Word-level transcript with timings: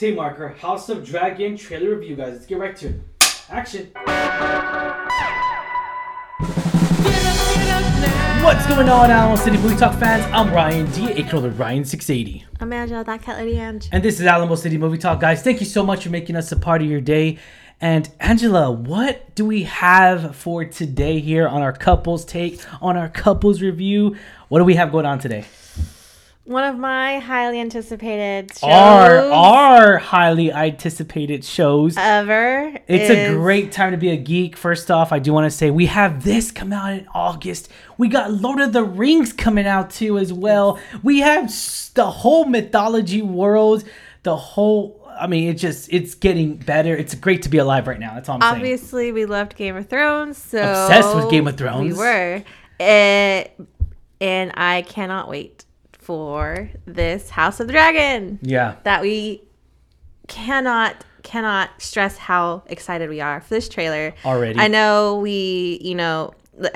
Day 0.00 0.14
marker, 0.14 0.48
House 0.48 0.88
of 0.88 1.04
Dragon 1.04 1.58
trailer 1.58 1.94
review, 1.94 2.16
guys. 2.16 2.32
Let's 2.32 2.46
get 2.46 2.58
right 2.58 2.74
to 2.74 2.86
it. 2.88 3.00
Action. 3.50 3.90
What's 8.42 8.66
going 8.66 8.88
on, 8.88 9.10
Alamo 9.10 9.36
City 9.36 9.58
Movie 9.58 9.76
Talk 9.76 10.00
fans? 10.00 10.24
I'm 10.32 10.54
Ryan 10.54 10.90
D, 10.92 11.10
aka 11.10 11.40
the 11.40 11.50
Ryan680. 11.50 12.44
I'm 12.60 12.72
Angela, 12.72 13.04
that 13.04 13.20
cat 13.20 13.36
lady 13.36 13.58
Ange. 13.58 13.90
And 13.92 14.02
this 14.02 14.18
is 14.20 14.24
Alamo 14.24 14.54
City 14.54 14.78
Movie 14.78 14.96
Talk, 14.96 15.20
guys. 15.20 15.42
Thank 15.42 15.60
you 15.60 15.66
so 15.66 15.84
much 15.84 16.04
for 16.04 16.08
making 16.08 16.34
us 16.34 16.50
a 16.50 16.56
part 16.56 16.80
of 16.80 16.88
your 16.88 17.02
day. 17.02 17.36
And 17.78 18.08
Angela, 18.20 18.70
what 18.70 19.34
do 19.34 19.44
we 19.44 19.64
have 19.64 20.34
for 20.34 20.64
today 20.64 21.18
here 21.20 21.46
on 21.46 21.60
our 21.60 21.74
couples 21.74 22.24
take, 22.24 22.58
on 22.80 22.96
our 22.96 23.10
couples 23.10 23.60
review? 23.60 24.16
What 24.48 24.60
do 24.60 24.64
we 24.64 24.76
have 24.76 24.92
going 24.92 25.04
on 25.04 25.18
today? 25.18 25.44
One 26.50 26.64
of 26.64 26.76
my 26.76 27.20
highly 27.20 27.60
anticipated 27.60 28.50
shows 28.54 28.64
Our 28.64 29.20
our 29.30 29.98
highly 29.98 30.52
anticipated 30.52 31.44
shows. 31.44 31.96
ever. 31.96 32.76
It's 32.88 33.08
a 33.08 33.32
great 33.36 33.70
time 33.70 33.92
to 33.92 33.96
be 33.96 34.10
a 34.10 34.16
geek. 34.16 34.56
First 34.56 34.90
off, 34.90 35.12
I 35.12 35.20
do 35.20 35.32
want 35.32 35.44
to 35.44 35.56
say 35.56 35.70
we 35.70 35.86
have 35.86 36.24
this 36.24 36.50
come 36.50 36.72
out 36.72 36.92
in 36.92 37.06
August. 37.14 37.68
We 37.98 38.08
got 38.08 38.32
Lord 38.32 38.58
of 38.58 38.72
the 38.72 38.82
Rings 38.82 39.32
coming 39.32 39.64
out 39.64 39.90
too 39.90 40.18
as 40.18 40.32
well. 40.32 40.80
We 41.04 41.20
have 41.20 41.54
the 41.94 42.10
whole 42.10 42.46
mythology 42.46 43.22
world, 43.22 43.84
the 44.24 44.36
whole 44.36 45.08
I 45.20 45.28
mean, 45.28 45.50
it's 45.50 45.62
just 45.62 45.92
it's 45.92 46.16
getting 46.16 46.56
better. 46.56 46.96
It's 46.96 47.14
great 47.14 47.42
to 47.42 47.48
be 47.48 47.58
alive 47.58 47.86
right 47.86 48.00
now. 48.00 48.14
That's 48.14 48.28
all 48.28 48.34
I'm 48.34 48.42
saying. 48.42 48.54
Obviously, 48.56 49.12
we 49.12 49.24
loved 49.24 49.54
Game 49.54 49.76
of 49.76 49.88
Thrones, 49.88 50.36
so 50.36 50.58
Obsessed 50.58 51.14
with 51.14 51.30
Game 51.30 51.46
of 51.46 51.56
Thrones. 51.56 51.92
We 51.92 51.96
were, 51.96 52.42
it, 52.80 53.56
and 54.20 54.50
I 54.56 54.82
cannot 54.82 55.28
wait 55.28 55.64
for 56.10 56.68
this 56.86 57.30
House 57.30 57.60
of 57.60 57.68
the 57.68 57.72
Dragon. 57.72 58.40
Yeah. 58.42 58.74
That 58.82 59.00
we 59.00 59.44
cannot 60.26 61.04
cannot 61.22 61.70
stress 61.78 62.16
how 62.16 62.64
excited 62.66 63.08
we 63.08 63.20
are 63.20 63.40
for 63.42 63.50
this 63.54 63.68
trailer 63.68 64.12
Already. 64.24 64.58
I 64.58 64.66
know 64.66 65.20
we, 65.20 65.78
you 65.80 65.94
know, 65.94 66.32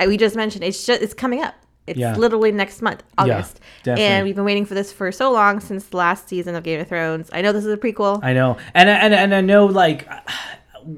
we 0.07 0.15
just 0.15 0.37
mentioned 0.37 0.63
it's 0.63 0.85
just 0.85 1.01
it's 1.01 1.13
coming 1.13 1.41
up. 1.43 1.53
It's 1.85 1.99
Yeah. 1.99 2.15
literally 2.15 2.53
next 2.53 2.81
month, 2.81 3.03
August. 3.17 3.59
definitely. 3.83 4.05
and 4.05 4.25
we've 4.25 4.35
been 4.35 4.45
waiting 4.45 4.63
for 4.65 4.73
this 4.73 4.93
for 4.93 5.11
so 5.11 5.33
long 5.33 5.59
since 5.59 5.83
the 5.87 5.97
last 5.97 6.29
season 6.29 6.55
of 6.55 6.63
Game 6.63 6.79
of 6.79 6.87
Thrones. 6.87 7.29
I 7.33 7.41
know 7.41 7.51
this 7.51 7.65
is 7.65 7.73
a 7.73 7.77
prequel. 7.77 8.21
I 8.23 8.31
know, 8.31 8.55
and 8.73 8.87
and 8.87 9.13
and 9.13 9.35
I 9.35 9.41
know 9.41 9.65
like 9.65 10.07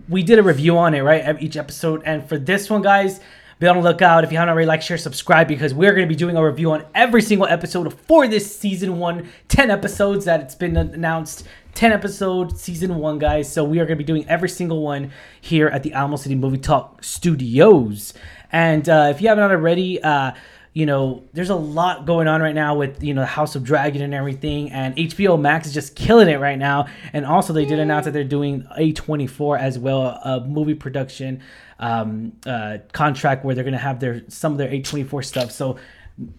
we 0.07 0.21
did 0.21 0.37
a 0.37 0.43
review 0.43 0.77
on 0.77 0.93
it, 0.93 1.01
right? 1.01 1.41
Each 1.41 1.57
episode, 1.57 2.03
and 2.05 2.27
for 2.29 2.37
this 2.37 2.69
one, 2.69 2.83
guys, 2.83 3.19
be 3.59 3.67
on 3.67 3.77
the 3.77 3.81
lookout. 3.81 4.23
If 4.23 4.31
you 4.31 4.37
haven't 4.37 4.51
already, 4.51 4.67
like, 4.67 4.81
share, 4.81 4.97
subscribe, 4.97 5.47
because 5.47 5.73
we're 5.73 5.91
going 5.91 6.07
to 6.07 6.09
be 6.09 6.15
doing 6.15 6.37
a 6.37 6.45
review 6.45 6.71
on 6.71 6.85
every 6.93 7.21
single 7.21 7.47
episode 7.47 7.93
for 7.93 8.27
this 8.27 8.57
season 8.57 8.99
one. 8.99 9.29
Ten 9.47 9.71
episodes 9.71 10.25
that 10.25 10.41
it's 10.41 10.55
been 10.55 10.77
announced. 10.77 11.47
10 11.73 11.91
episode 11.91 12.57
season 12.57 12.95
one 12.95 13.19
guys 13.19 13.53
so 13.53 13.63
we 13.63 13.77
are 13.77 13.85
going 13.85 13.95
to 13.95 14.03
be 14.03 14.07
doing 14.07 14.27
every 14.27 14.49
single 14.49 14.81
one 14.81 15.11
here 15.39 15.67
at 15.67 15.83
the 15.83 15.93
alamo 15.93 16.15
city 16.15 16.33
movie 16.33 16.57
talk 16.57 17.03
studios 17.03 18.15
and 18.51 18.89
uh, 18.89 19.09
if 19.11 19.21
you 19.21 19.27
haven't 19.27 19.43
already 19.43 20.01
uh, 20.01 20.31
you 20.77 20.85
know, 20.85 21.23
there's 21.33 21.49
a 21.49 21.55
lot 21.55 22.05
going 22.05 22.27
on 22.27 22.39
right 22.39 22.53
now 22.53 22.75
with 22.75 23.03
you 23.03 23.15
know 23.15 23.25
House 23.25 23.55
of 23.55 23.63
Dragon 23.63 24.03
and 24.03 24.13
everything, 24.13 24.71
and 24.71 24.95
HBO 24.95 25.41
Max 25.41 25.65
is 25.65 25.73
just 25.73 25.95
killing 25.95 26.29
it 26.29 26.39
right 26.39 26.59
now. 26.59 26.85
And 27.13 27.25
also, 27.25 27.51
they 27.51 27.65
did 27.65 27.79
announce 27.79 28.05
that 28.05 28.11
they're 28.11 28.23
doing 28.23 28.61
A24 28.79 29.59
as 29.59 29.79
well, 29.79 30.21
a 30.23 30.39
movie 30.41 30.75
production 30.75 31.41
um, 31.79 32.33
uh, 32.45 32.77
contract 32.91 33.43
where 33.43 33.55
they're 33.55 33.63
gonna 33.63 33.79
have 33.79 33.99
their 33.99 34.21
some 34.27 34.51
of 34.51 34.59
their 34.59 34.69
A24 34.69 35.25
stuff. 35.25 35.49
So 35.49 35.77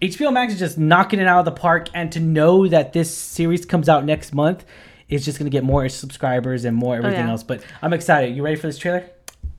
HBO 0.01 0.31
Max 0.31 0.53
is 0.53 0.59
just 0.59 0.77
knocking 0.77 1.19
it 1.19 1.27
out 1.27 1.39
of 1.39 1.45
the 1.45 1.59
park, 1.59 1.89
and 1.93 2.09
to 2.13 2.21
know 2.21 2.65
that 2.65 2.93
this 2.93 3.13
series 3.13 3.65
comes 3.65 3.89
out 3.89 4.05
next 4.05 4.33
month 4.33 4.63
is 5.09 5.25
just 5.25 5.37
gonna 5.37 5.49
get 5.49 5.65
more 5.65 5.89
subscribers 5.89 6.63
and 6.63 6.77
more 6.77 6.95
everything 6.95 7.25
yeah. 7.25 7.31
else. 7.31 7.43
But 7.43 7.61
I'm 7.81 7.91
excited. 7.91 8.33
You 8.37 8.43
ready 8.43 8.55
for 8.55 8.67
this 8.67 8.77
trailer? 8.77 9.05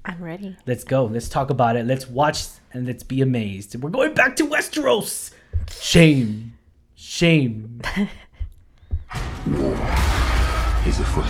I'm 0.05 0.23
ready. 0.23 0.57
Let's 0.67 0.85
go. 0.85 1.05
Let's 1.05 1.29
talk 1.29 1.51
about 1.51 1.77
it. 1.77 1.87
Let's 1.87 2.09
watch 2.09 2.45
and 2.73 2.87
let's 2.87 3.03
be 3.03 3.21
amazed. 3.21 3.81
We're 3.81 3.91
going 3.91 4.15
back 4.15 4.37
to 4.37 4.47
Westeros. 4.47 5.33
Shame. 5.71 6.57
Shame. 6.95 7.83
He's 10.85 10.99
afoot. 11.01 11.27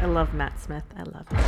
I 0.00 0.06
love 0.06 0.34
Matt 0.34 0.58
Smith. 0.58 0.82
I 0.96 1.04
love 1.04 1.28
him. 1.28 1.38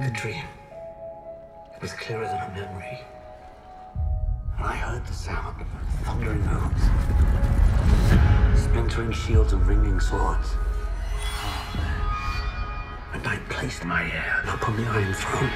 The 0.00 0.10
dream. 0.18 0.44
It 1.76 1.82
was 1.82 1.92
clearer 1.92 2.24
than 2.24 2.40
a 2.50 2.54
memory. 2.54 3.00
And 4.92 5.00
I 5.00 5.04
heard 5.04 5.08
the 5.08 5.14
sound 5.14 5.60
of 5.60 5.66
thundering 6.04 6.42
hooves, 6.42 6.82
splintering 8.62 9.12
shields 9.12 9.54
and 9.54 9.66
ringing 9.66 9.98
swords. 9.98 10.50
Ah, 11.16 13.10
and 13.14 13.26
I 13.26 13.38
placed 13.48 13.86
my 13.86 14.02
heir 14.02 14.42
upon 14.48 14.76
the 14.76 14.86
Iron 14.86 15.14
Throne. 15.14 15.50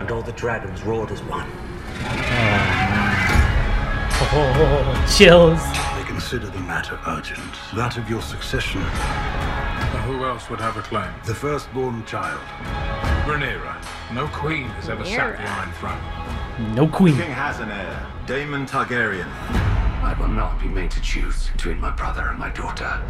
And 0.00 0.10
all 0.10 0.20
the 0.20 0.32
dragons 0.32 0.82
roared 0.82 1.12
as 1.12 1.22
one. 1.22 1.50
Oh, 4.32 5.06
chills. 5.16 5.62
They 5.96 6.04
consider 6.06 6.46
the 6.46 6.60
matter 6.60 6.98
urgent. 7.06 7.54
That 7.74 7.96
of 7.96 8.10
your 8.10 8.20
succession. 8.20 8.82
Who 10.04 10.24
else 10.26 10.50
would 10.50 10.60
have 10.60 10.76
a 10.76 10.82
claim? 10.82 11.10
The 11.24 11.34
firstborn 11.34 12.04
child. 12.04 12.42
Rhaenyra. 13.26 13.82
No 14.12 14.26
queen 14.26 14.64
has 14.70 14.88
ever 14.88 15.04
sat 15.04 15.36
the 15.36 15.42
Rhaenyra. 15.44 15.58
Iron 15.58 15.72
Throne. 15.74 16.74
No 16.74 16.88
queen. 16.88 17.16
The 17.16 17.22
king 17.22 17.32
has 17.32 17.60
an 17.60 17.70
heir, 17.70 18.06
Daemon 18.26 18.66
Targaryen. 18.66 19.28
I 20.02 20.16
will 20.18 20.26
not 20.26 20.60
be 20.60 20.66
made 20.66 20.90
to 20.90 21.00
choose 21.00 21.48
between 21.50 21.78
my 21.78 21.90
brother 21.90 22.26
and 22.26 22.36
my 22.36 22.50
daughter. 22.50 23.00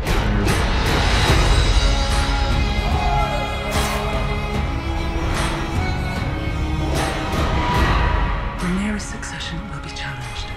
Rhaenyra's 8.59 9.03
succession 9.03 9.59
will 9.71 9.81
be 9.81 9.89
challenged. 9.97 10.49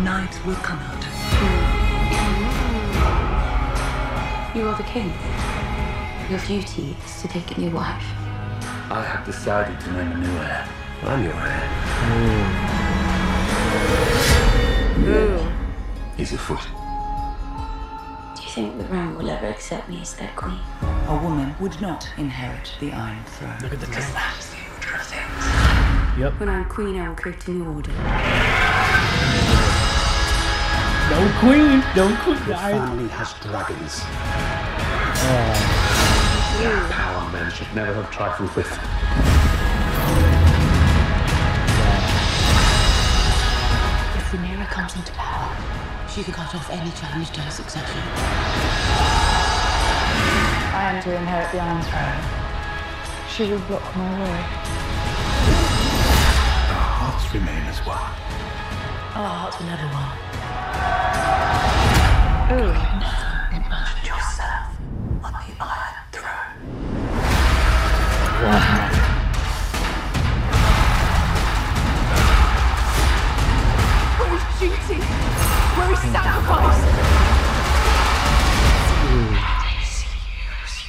Knives 0.00 0.42
will 0.46 0.56
come 0.56 0.78
out. 0.78 1.04
You 4.56 4.66
are 4.66 4.76
the 4.78 4.84
king. 4.84 5.12
Your 6.30 6.40
duty 6.40 6.96
is 7.04 7.20
to 7.20 7.28
take 7.28 7.54
a 7.54 7.60
new 7.60 7.70
wife. 7.70 8.17
I 8.90 9.02
have 9.02 9.24
decided 9.26 9.78
to 9.80 9.92
name 9.92 10.12
a 10.12 10.16
new 10.16 10.36
heir. 10.38 10.66
I'm 11.02 11.22
your 11.22 11.34
heir. 11.34 11.68
Hmm. 14.96 15.08
Ooh. 15.08 15.44
He's 16.16 16.32
afoot. 16.32 16.60
Do 18.34 18.42
you 18.42 18.48
think 18.48 18.78
the 18.78 18.84
realm 18.84 19.16
will 19.16 19.28
ever 19.28 19.46
accept 19.48 19.88
me 19.90 20.00
as 20.00 20.14
their 20.14 20.32
queen? 20.36 20.58
A 20.82 21.20
woman 21.22 21.54
would 21.60 21.78
not 21.82 22.08
inherit 22.16 22.72
the 22.80 22.92
Iron 22.92 23.22
Throne. 23.24 23.58
Look 23.60 23.74
at 23.74 23.80
the 23.80 23.86
Because 23.86 24.10
that 24.14 24.34
is 24.38 24.48
the 24.50 24.56
order 24.74 24.94
of 24.96 25.06
things. 25.06 25.44
Yep. 26.18 26.40
When 26.40 26.48
I'm 26.48 26.64
queen, 26.68 26.98
I 26.98 27.08
will 27.10 27.16
create 27.16 27.46
a 27.46 27.50
new 27.50 27.66
order. 27.70 27.92
No 31.12 31.28
queen. 31.40 31.84
No 31.94 32.08
queen. 32.24 32.54
I- 32.54 32.72
Family 32.72 33.08
has 33.08 33.34
dragons. 33.42 34.00
Oh. 35.20 35.74
Power 36.58 36.97
men 37.38 37.52
should 37.52 37.72
never 37.74 37.94
have 37.94 38.10
trifled 38.10 38.54
with. 38.56 38.66
If 44.16 44.32
Rhaenyra 44.32 44.66
comes 44.66 44.96
into 44.96 45.12
power, 45.12 45.56
she 46.08 46.22
can 46.24 46.34
cut 46.34 46.54
off 46.54 46.68
any 46.70 46.90
challenge 46.92 47.30
to 47.30 47.40
her 47.40 47.50
succession. 47.50 48.00
I 50.74 50.92
am 50.92 51.02
to 51.02 51.14
inherit 51.14 51.52
the 51.52 51.60
Iron 51.60 51.82
Throne. 51.82 52.20
She 53.30 53.42
will 53.50 53.62
block 53.68 53.96
my 53.96 54.10
way. 54.24 54.42
Our 56.74 56.88
hearts 56.98 57.26
remain 57.34 57.64
as 57.70 57.78
one. 57.86 58.12
Our 59.14 59.30
hearts 59.38 59.58
will 59.58 59.66
never 59.66 59.88
one. 59.94 60.12
Ooh. 62.50 62.74
Imagine 63.54 64.04
yourself 64.04 64.66
on 65.22 65.32
the 65.32 65.52
Iron 65.60 66.04
Throne. 66.12 66.58
As 68.40 68.92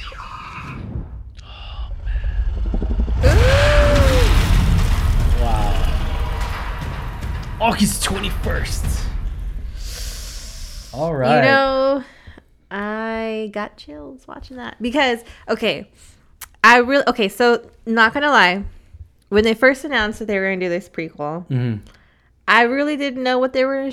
you. 0.00 0.16
Wow. 5.40 5.74
August 7.60 8.04
21st. 8.04 9.06
All 10.94 11.14
right. 11.14 11.36
You 11.36 11.42
know, 11.42 12.04
I 12.70 13.50
got 13.52 13.76
chills 13.76 14.28
watching 14.28 14.56
that 14.58 14.80
because 14.80 15.24
okay, 15.48 15.90
I 16.62 16.78
really 16.78 17.04
okay. 17.08 17.28
So 17.28 17.70
not 17.86 18.12
gonna 18.14 18.28
lie, 18.30 18.64
when 19.28 19.44
they 19.44 19.54
first 19.54 19.84
announced 19.84 20.18
that 20.18 20.26
they 20.26 20.38
were 20.38 20.54
to 20.54 20.60
do 20.60 20.68
this 20.68 20.88
prequel, 20.88 21.46
Mm-hmm. 21.48 21.84
I 22.48 22.62
really 22.62 22.96
didn't 22.96 23.22
know 23.22 23.38
what 23.38 23.52
they 23.52 23.64
were, 23.64 23.90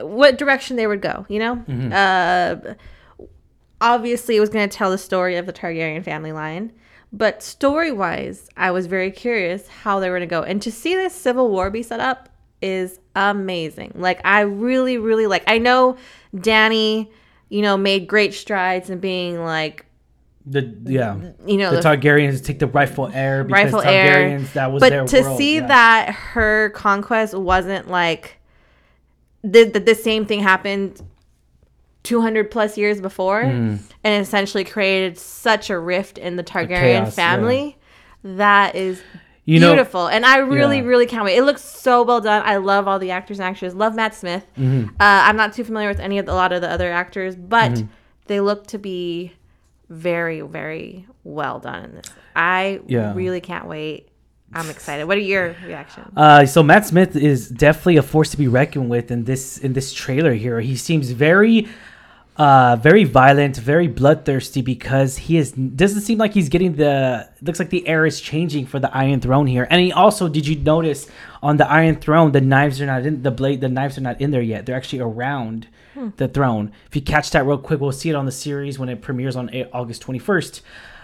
what 0.00 0.38
direction 0.38 0.76
they 0.76 0.86
would 0.86 1.02
go. 1.02 1.26
You 1.28 1.38
know, 1.40 1.56
Mm-hmm. 1.56 1.92
uh, 1.92 2.74
obviously 3.80 4.36
it 4.36 4.40
was 4.40 4.50
to 4.50 4.66
tell 4.68 4.90
the 4.90 4.98
story 4.98 5.36
of 5.36 5.46
the 5.46 5.52
Targaryen 5.52 6.02
family 6.04 6.32
line, 6.32 6.72
but 7.12 7.42
story 7.42 7.92
wise, 7.92 8.48
I 8.56 8.70
was 8.70 8.86
very 8.86 9.10
curious 9.10 9.68
how 9.68 10.00
they 10.00 10.10
were 10.10 10.20
to 10.20 10.26
go. 10.26 10.42
And 10.42 10.60
to 10.62 10.72
see 10.72 10.94
this 10.94 11.14
civil 11.14 11.50
war 11.50 11.70
be 11.70 11.82
set 11.82 12.00
up 12.00 12.28
is 12.60 12.98
amazing. 13.14 13.92
Like 13.94 14.20
I 14.24 14.40
really, 14.40 14.98
really 14.98 15.26
like. 15.26 15.44
I 15.46 15.58
know 15.58 15.96
Dany, 16.34 17.08
you 17.50 17.62
know, 17.62 17.76
made 17.76 18.06
great 18.06 18.34
strides 18.34 18.90
in 18.90 18.98
being 19.00 19.42
like 19.44 19.86
The 20.50 20.74
yeah, 20.84 21.16
you 21.46 21.58
know 21.58 21.70
the 21.70 21.80
Targaryens 21.80 22.42
take 22.44 22.58
the 22.58 22.66
rightful 22.66 23.08
heir 23.12 23.44
because 23.44 23.64
rightful 23.64 23.80
heir. 23.82 24.40
That 24.54 24.72
was 24.72 24.80
but 24.80 25.08
to 25.08 25.20
world, 25.22 25.36
see 25.38 25.56
yeah. 25.56 25.66
that 25.66 26.08
her 26.14 26.70
conquest 26.70 27.34
wasn't 27.34 27.88
like 27.88 28.38
the, 29.42 29.64
the, 29.64 29.80
the 29.80 29.94
same 29.94 30.24
thing 30.26 30.40
happened 30.40 31.02
200 32.04 32.50
plus 32.50 32.78
years 32.78 33.00
before 33.00 33.40
and 33.42 33.80
essentially 34.04 34.64
created 34.64 35.18
such 35.18 35.68
a 35.70 35.78
rift 35.78 36.16
in 36.18 36.36
the 36.36 36.44
Targaryen 36.44 36.68
Mm. 36.68 36.80
chaos, 37.02 37.14
family 37.14 37.76
that 38.24 38.74
is 38.74 39.02
You 39.44 39.60
know- 39.60 39.74
beautiful 39.74 40.06
and 40.06 40.24
I 40.24 40.38
really 40.38 40.78
Yeah. 40.78 40.84
really 40.84 41.06
can't 41.06 41.24
wait 41.24 41.36
it 41.36 41.42
looks 41.44 41.62
so 41.62 42.02
well 42.04 42.20
done 42.20 42.42
I 42.46 42.56
love 42.56 42.88
all 42.88 42.98
the 42.98 43.10
actors 43.10 43.38
and 43.38 43.46
actresses 43.48 43.74
love 43.76 43.94
Matt 43.94 44.14
Smith 44.14 44.46
Mm-hmm. 44.58 44.88
uh, 44.90 44.94
I'm 44.98 45.36
not 45.36 45.52
too 45.52 45.64
familiar 45.64 45.88
with 45.88 46.00
any 46.00 46.18
of 46.18 46.26
the, 46.26 46.32
a 46.32 46.34
lot 46.34 46.52
of 46.52 46.62
the 46.62 46.70
other 46.70 46.90
actors 46.90 47.36
but 47.36 47.72
Mm-hmm. 47.72 47.86
they 48.26 48.40
look 48.40 48.66
to 48.68 48.78
be 48.78 49.32
very 49.88 50.40
very 50.42 51.06
well 51.24 51.58
done 51.58 51.84
in 51.84 51.94
this 51.96 52.06
I 52.36 52.80
Yeah. 52.86 53.14
really 53.14 53.40
can't 53.40 53.66
wait 53.66 54.08
I'm 54.52 54.68
excited 54.70 55.06
what 55.06 55.16
are 55.16 55.20
your 55.20 55.54
reactions 55.66 56.12
Uh, 56.16 56.46
so 56.46 56.62
Matt 56.62 56.86
Smith 56.86 57.16
is 57.16 57.48
definitely 57.48 57.96
a 57.98 58.02
force 58.02 58.30
to 58.30 58.36
be 58.36 58.48
reckoned 58.48 58.88
with 58.90 59.10
in 59.10 59.24
this 59.24 59.58
in 59.58 59.72
this 59.74 59.92
trailer 59.92 60.32
here. 60.34 60.60
He 60.60 60.74
seems 60.76 61.10
very, 61.10 61.68
uh, 62.38 62.76
very 62.76 63.02
violent, 63.02 63.56
very 63.56 63.88
bloodthirsty 63.88 64.62
because 64.62 65.16
he 65.16 65.36
is 65.36 65.50
doesn't 65.52 66.02
seem 66.02 66.18
like 66.18 66.34
he's 66.34 66.48
getting 66.48 66.76
the. 66.76 67.28
Looks 67.42 67.58
like 67.58 67.70
the 67.70 67.86
heir 67.86 68.06
is 68.06 68.20
changing 68.20 68.66
for 68.66 68.78
the 68.78 68.94
Iron 68.96 69.20
Throne 69.20 69.48
here. 69.48 69.66
And 69.68 69.80
he 69.80 69.92
also, 69.92 70.28
did 70.28 70.46
you 70.46 70.56
notice 70.56 71.08
on 71.42 71.56
the 71.56 71.68
Iron 71.68 71.96
Throne 71.96 72.30
the 72.30 72.40
knives 72.40 72.80
are 72.80 72.86
not 72.86 73.04
in 73.04 73.22
the 73.22 73.32
blade. 73.32 73.60
The 73.60 73.68
knives 73.68 73.98
are 73.98 74.02
not 74.02 74.20
in 74.20 74.30
there 74.30 74.40
yet. 74.40 74.66
They're 74.66 74.76
actually 74.76 75.00
around 75.00 75.66
the 76.16 76.28
throne. 76.28 76.72
If 76.86 76.94
you 76.94 77.02
catch 77.02 77.32
that 77.32 77.44
real 77.44 77.58
quick, 77.58 77.80
we'll 77.80 77.90
see 77.90 78.10
it 78.10 78.14
on 78.14 78.24
the 78.24 78.30
series 78.30 78.78
when 78.78 78.88
it 78.88 79.02
premieres 79.02 79.34
on 79.34 79.50
A- 79.52 79.68
August 79.72 80.02
twenty 80.02 80.20
first. 80.20 80.62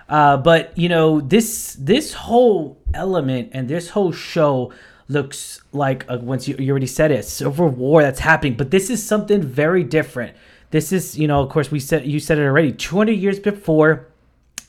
Uh, 0.08 0.36
but 0.36 0.76
you 0.78 0.88
know 0.88 1.20
this 1.20 1.74
this 1.80 2.12
whole 2.12 2.78
element 2.92 3.50
and 3.52 3.68
this 3.68 3.88
whole 3.88 4.12
show 4.12 4.72
looks 5.08 5.62
like 5.72 6.04
uh, 6.08 6.18
once 6.20 6.46
you, 6.46 6.54
you 6.58 6.70
already 6.70 6.86
said 6.86 7.10
it 7.10 7.24
civil 7.24 7.68
war 7.68 8.02
that's 8.02 8.20
happening 8.20 8.54
but 8.54 8.70
this 8.70 8.88
is 8.88 9.02
something 9.04 9.42
very 9.42 9.82
different 9.82 10.34
this 10.70 10.92
is 10.92 11.18
you 11.18 11.28
know 11.28 11.40
of 11.40 11.50
course 11.50 11.70
we 11.70 11.80
said 11.80 12.06
you 12.06 12.20
said 12.20 12.38
it 12.38 12.42
already 12.42 12.72
200 12.72 13.12
years 13.12 13.38
before 13.38 14.06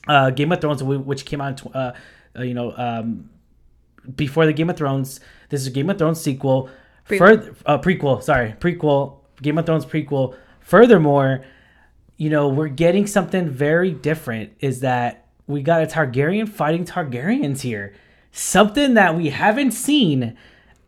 uh, 0.08 0.30
game 0.30 0.52
of 0.52 0.60
thrones 0.60 0.82
which 0.82 1.24
came 1.24 1.40
out 1.40 1.64
uh, 1.74 1.92
uh, 2.38 2.42
you 2.42 2.54
know 2.54 2.72
um, 2.76 3.28
before 4.14 4.46
the 4.46 4.52
game 4.52 4.70
of 4.70 4.76
thrones 4.76 5.20
this 5.48 5.60
is 5.60 5.66
a 5.66 5.70
game 5.70 5.90
of 5.90 5.98
thrones 5.98 6.20
sequel 6.20 6.68
further 7.04 7.54
uh, 7.66 7.78
prequel 7.78 8.22
sorry 8.22 8.54
prequel 8.60 9.18
game 9.42 9.58
of 9.58 9.66
thrones 9.66 9.84
prequel 9.84 10.36
furthermore 10.60 11.44
you 12.16 12.30
know, 12.30 12.48
we're 12.48 12.68
getting 12.68 13.06
something 13.06 13.48
very 13.48 13.90
different 13.92 14.52
is 14.60 14.80
that 14.80 15.26
we 15.46 15.62
got 15.62 15.82
a 15.82 15.86
Targaryen 15.86 16.48
fighting 16.48 16.84
Targaryens 16.84 17.60
here. 17.60 17.94
Something 18.32 18.94
that 18.94 19.14
we 19.14 19.30
haven't 19.30 19.72
seen 19.72 20.36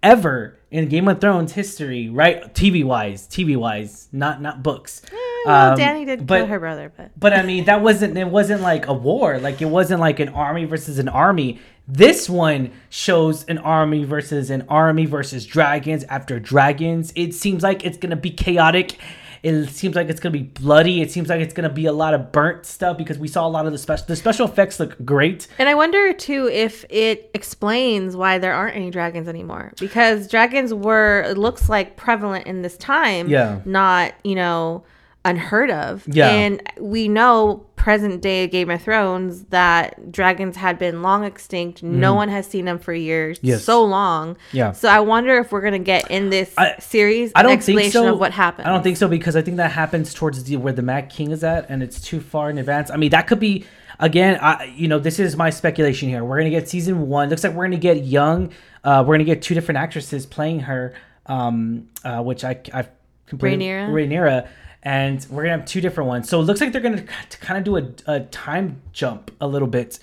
ever 0.03 0.57
in 0.71 0.89
Game 0.89 1.09
of 1.09 1.21
Thrones 1.21 1.53
history, 1.53 2.09
right? 2.09 2.55
TV 2.55 2.85
wise, 2.85 3.27
TV 3.27 3.57
wise, 3.57 4.09
not 4.13 4.41
not 4.43 4.63
books. 4.63 5.03
well, 5.47 5.73
Um, 5.73 5.79
Dany 5.79 6.05
did 6.05 6.27
but- 6.27 6.39
kill 6.39 6.47
her 6.47 6.59
brother 6.61 6.93
but 6.97 7.11
But 7.19 7.33
I 7.33 7.43
mean, 7.43 7.65
that 7.65 7.83
wasn't 7.83 8.17
it 8.17 8.29
wasn't 8.29 8.61
like 8.63 8.87
a 8.87 8.93
war. 8.93 9.39
Like 9.39 9.63
it 9.63 9.67
wasn't 9.67 10.01
like 10.01 10.21
an 10.21 10.29
army 10.31 10.65
versus 10.65 10.99
an 10.99 11.09
army. 11.09 11.59
This 11.91 12.29
one 12.29 12.71
shows 12.91 13.45
an 13.47 13.57
army 13.59 14.05
versus 14.05 14.51
an 14.51 14.67
army 14.69 15.07
versus 15.07 15.47
dragons 15.47 16.05
after 16.05 16.39
dragons. 16.39 17.13
It 17.17 17.33
seems 17.35 17.63
like 17.63 17.85
it's 17.85 17.97
gonna 17.97 18.17
be 18.17 18.31
chaotic. 18.31 18.99
It 19.43 19.67
seems 19.69 19.97
like 19.97 20.09
it's 20.09 20.21
gonna 20.21 20.33
be 20.33 20.43
bloody. 20.43 21.03
It 21.03 21.11
seems 21.11 21.29
like 21.29 21.41
it's 21.41 21.55
gonna 21.55 21.69
be 21.69 21.87
a 21.87 21.93
lot 21.93 22.15
of 22.15 22.33
burnt 22.33 22.67
stuff 22.67 22.97
because 22.97 23.19
we 23.19 23.29
saw 23.29 23.47
a 23.47 23.49
lot 23.49 23.67
of 23.67 23.73
the 23.73 23.79
special. 23.79 24.07
The 24.07 24.17
special 24.17 24.47
effects 24.47 24.81
look 24.81 24.97
great. 25.05 25.47
And 25.59 25.69
I 25.69 25.75
wonder 25.75 26.13
too 26.13 26.49
if 26.49 26.85
it 26.89 27.31
explains 27.35 28.17
why 28.17 28.39
there 28.39 28.55
aren't 28.55 28.77
any 28.77 28.91
dragons 28.91 29.29
anymore. 29.29 29.73
Because 29.79 30.29
dragons 30.29 30.73
were, 30.75 31.23
it 31.23 31.39
looks 31.39 31.69
like, 31.69 31.97
prevalent 31.97 32.47
in 32.47 32.63
this 32.63 32.77
time. 32.77 33.29
Yeah. 33.29 33.61
Not, 33.65 34.15
you 34.25 34.35
know, 34.35 34.85
unheard 35.25 35.71
of. 35.71 36.05
Yeah. 36.07 36.29
And 36.31 36.63
we 36.81 37.09
know 37.09 37.67
present 37.77 38.21
day 38.23 38.47
Game 38.47 38.71
of 38.71 38.83
Thrones 38.83 39.45
that 39.45 40.11
dragons 40.13 40.57
had 40.57 40.79
been 40.79 41.03
long 41.03 41.25
extinct. 41.25 41.83
No 41.83 42.15
one 42.15 42.29
has 42.29 42.47
seen 42.47 42.65
them 42.65 42.79
for 42.79 42.93
years. 42.93 43.39
Mm-hmm. 43.39 43.47
Yes. 43.49 43.65
So 43.65 43.85
long. 43.85 44.37
Yeah. 44.53 44.73
So 44.73 44.89
I 44.89 45.01
wonder 45.01 45.39
if 45.39 45.53
we're 45.53 45.69
to 45.71 45.79
get 45.79 46.11
in 46.11 46.31
this 46.31 46.53
I- 46.59 46.77
series 46.79 47.33
I 47.35 47.43
don't 47.43 47.51
think 47.51 47.59
explanation 47.59 47.93
so. 47.93 48.13
of 48.15 48.21
what 48.21 48.33
happened. 48.33 48.67
I 48.69 48.71
don't 48.73 48.83
think 48.83 48.97
so 48.97 49.09
because 49.09 49.37
I 49.37 49.43
think 49.43 49.57
that 49.59 49.73
happens 49.73 50.13
towards 50.15 50.43
the 50.45 50.57
where 50.57 50.73
the 50.73 50.83
Mad 50.83 51.09
King 51.11 51.31
is 51.31 51.45
at, 51.45 51.69
and 51.69 51.83
it's 51.83 52.01
too 52.01 52.21
far 52.21 52.51
in 52.51 52.59
advance. 52.59 52.91
I 52.91 52.97
mean, 52.97 53.11
that 53.11 53.27
could 53.27 53.41
be 53.41 53.65
again. 53.99 54.39
I 54.41 54.73
you 54.77 54.89
know 54.89 54.99
this 54.99 55.19
is 55.19 55.37
my 55.37 55.51
speculation 55.51 56.09
here. 56.09 56.25
We're 56.25 56.39
gonna 56.39 56.51
get 56.51 56.69
season 56.69 57.09
one. 57.09 57.29
Looks 57.29 57.45
like 57.45 57.55
we're 57.55 57.65
gonna 57.67 57.77
get 57.79 58.05
young. 58.05 58.53
Uh, 58.85 59.05
we're 59.07 59.15
gonna 59.15 59.25
get 59.25 59.43
two 59.43 59.55
different 59.55 59.79
actresses 59.79 60.27
playing 60.27 60.61
her, 60.61 60.95
um, 61.27 61.89
uh, 62.05 62.23
which 62.23 62.45
I 62.45 62.61
I've 62.73 62.89
completely 63.27 63.67
Rhaenyra? 63.67 63.89
Rhaenyra. 63.91 64.49
And 64.83 65.25
we're 65.31 65.45
gonna 65.45 65.59
have 65.59 65.67
two 65.67 65.81
different 65.81 66.09
ones. 66.09 66.29
So 66.29 66.41
it 66.41 66.45
looks 66.45 66.61
like 66.61 66.73
they're 66.73 66.81
gonna 66.81 67.03
kind 67.41 67.59
of 67.59 67.65
do 67.65 67.77
a, 67.77 68.17
a 68.17 68.21
time 68.27 68.83
jump 68.93 69.31
a 69.41 69.47
little 69.47 69.69
bit, 69.69 69.99